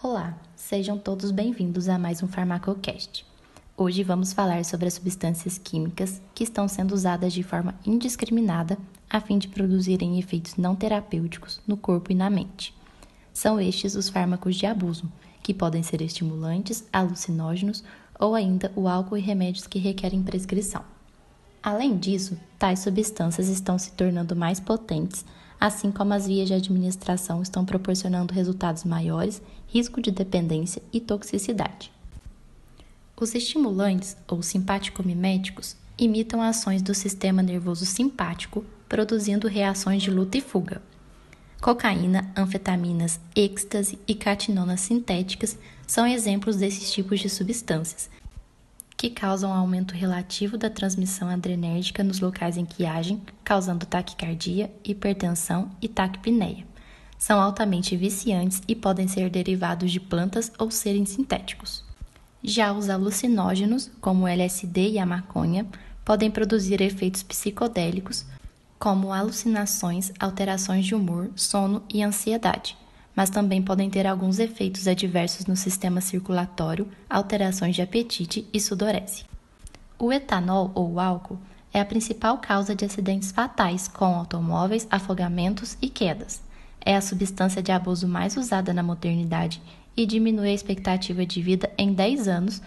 [0.00, 3.26] Olá, sejam todos bem-vindos a mais um Farmacocast.
[3.76, 8.78] Hoje vamos falar sobre as substâncias químicas que estão sendo usadas de forma indiscriminada
[9.10, 12.72] a fim de produzirem efeitos não terapêuticos no corpo e na mente.
[13.34, 15.10] São estes os fármacos de abuso,
[15.42, 17.82] que podem ser estimulantes, alucinógenos
[18.20, 20.84] ou ainda o álcool e remédios que requerem prescrição.
[21.60, 25.24] Além disso, tais substâncias estão se tornando mais potentes
[25.60, 31.92] assim como as vias de administração estão proporcionando resultados maiores, risco de dependência e toxicidade.
[33.20, 40.40] Os estimulantes, ou simpático-miméticos, imitam ações do sistema nervoso simpático, produzindo reações de luta e
[40.40, 40.80] fuga.
[41.60, 48.08] Cocaína, anfetaminas, êxtase e catinonas sintéticas são exemplos desses tipos de substâncias,
[48.98, 55.70] que causam aumento relativo da transmissão adrenérgica nos locais em que agem, causando taquicardia, hipertensão
[55.80, 56.66] e taquipneia.
[57.16, 61.84] São altamente viciantes e podem ser derivados de plantas ou serem sintéticos.
[62.42, 65.64] Já os alucinógenos, como o LSD e a maconha,
[66.04, 68.26] podem produzir efeitos psicodélicos,
[68.80, 72.76] como alucinações, alterações de humor, sono e ansiedade
[73.18, 79.24] mas também podem ter alguns efeitos adversos no sistema circulatório, alterações de apetite e sudorese.
[79.98, 81.36] O etanol ou álcool
[81.72, 86.40] é a principal causa de acidentes fatais com automóveis, afogamentos e quedas.
[86.80, 89.60] É a substância de abuso mais usada na modernidade
[89.96, 92.62] e diminui a expectativa de vida em 10 anos,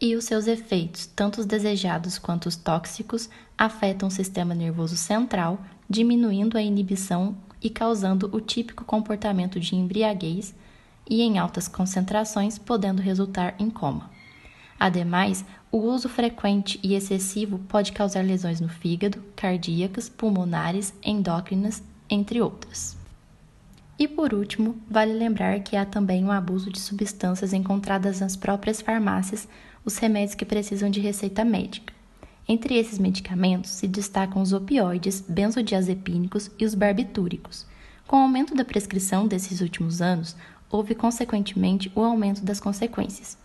[0.00, 5.60] e os seus efeitos, tanto os desejados quanto os tóxicos, afetam o sistema nervoso central,
[5.88, 10.54] diminuindo a inibição e causando o típico comportamento de embriaguez
[11.08, 14.10] e em altas concentrações, podendo resultar em coma.
[14.78, 22.40] Ademais, o uso frequente e excessivo pode causar lesões no fígado, cardíacas, pulmonares, endócrinas, entre
[22.40, 22.96] outras.
[23.98, 28.80] E por último, vale lembrar que há também o abuso de substâncias encontradas nas próprias
[28.80, 29.46] farmácias,
[29.84, 31.99] os remédios que precisam de receita médica.
[32.52, 37.64] Entre esses medicamentos se destacam os opioides, benzodiazepínicos e os barbitúricos.
[38.08, 40.34] Com o aumento da prescrição desses últimos anos,
[40.68, 43.38] houve consequentemente o aumento das consequências.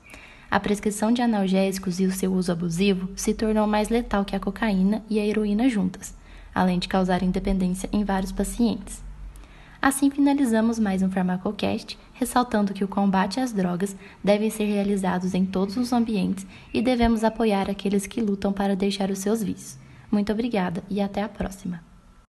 [0.50, 4.40] A prescrição de analgésicos e o seu uso abusivo se tornou mais letal que a
[4.40, 6.16] cocaína e a heroína juntas,
[6.52, 9.04] além de causar independência em vários pacientes.
[9.86, 15.46] Assim finalizamos mais um Farmacocast, ressaltando que o combate às drogas deve ser realizado em
[15.46, 19.78] todos os ambientes e devemos apoiar aqueles que lutam para deixar os seus vícios.
[20.10, 21.95] Muito obrigada e até a próxima!